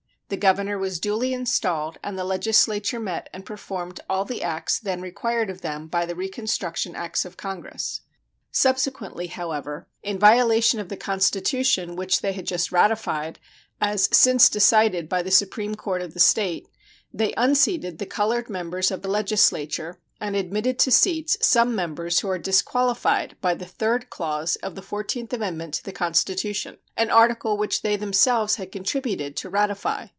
The 0.33 0.37
governor 0.37 0.77
was 0.77 1.01
duly 1.01 1.33
installed, 1.33 1.97
and 2.01 2.17
the 2.17 2.23
legislature 2.23 3.01
met 3.01 3.27
and 3.33 3.45
performed 3.45 3.99
all 4.09 4.23
the 4.23 4.41
acts 4.41 4.79
then 4.79 5.01
required 5.01 5.49
of 5.49 5.59
them 5.59 5.87
by 5.89 6.05
the 6.05 6.15
reconstruction 6.15 6.95
acts 6.95 7.25
of 7.25 7.35
Congress. 7.35 7.99
Subsequently, 8.49 9.27
however, 9.27 9.89
in 10.03 10.17
violation 10.17 10.79
of 10.79 10.87
the 10.87 10.95
constitution 10.95 11.97
which 11.97 12.21
they 12.21 12.31
had 12.31 12.47
just 12.47 12.71
ratified 12.71 13.39
(as 13.81 14.07
since 14.15 14.47
decided 14.47 15.09
by 15.09 15.21
the 15.21 15.31
supreme 15.31 15.75
court 15.75 16.01
of 16.01 16.13
the 16.13 16.19
State), 16.21 16.69
they 17.13 17.33
unseated 17.35 17.97
the 17.97 18.05
colored 18.05 18.49
members 18.49 18.89
of 18.89 19.01
the 19.01 19.09
legislature 19.09 19.99
and 20.21 20.37
admitted 20.37 20.79
to 20.79 20.91
seats 20.91 21.35
some 21.41 21.75
members 21.75 22.21
who 22.21 22.29
are 22.29 22.39
disqualified 22.39 23.35
by 23.41 23.53
the 23.53 23.65
third 23.65 24.09
clause 24.09 24.55
of 24.63 24.75
the 24.75 24.81
fourteenth 24.81 25.33
amendment 25.33 25.73
to 25.73 25.83
the 25.83 25.91
Constitution 25.91 26.77
an 26.95 27.09
article 27.11 27.57
which 27.57 27.81
they 27.81 27.97
themselves 27.97 28.55
had 28.55 28.71
contributed 28.71 29.35
to 29.35 29.49
ratify. 29.49 30.07